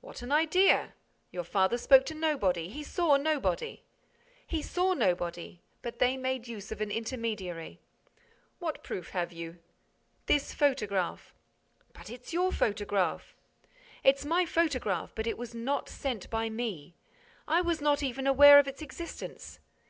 [0.00, 0.94] "What an idea!
[1.30, 2.70] Your father spoke to nobody.
[2.70, 3.82] He saw nobody."
[4.46, 7.78] "He saw nobody, but they made use of an intermediary."
[8.58, 9.58] "What proof have you?"
[10.24, 11.34] "This photograph."
[11.92, 13.36] "But it's your photograph!"
[14.02, 16.94] "It's my photograph, but it was not sent by me.
[17.46, 19.60] I was not even aware of its existence.